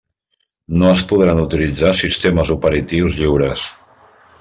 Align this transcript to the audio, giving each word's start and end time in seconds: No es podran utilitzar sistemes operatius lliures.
No 0.83 0.87
es 0.93 1.03
podran 1.11 1.43
utilitzar 1.43 1.93
sistemes 2.01 2.53
operatius 2.59 3.23
lliures. 3.23 3.73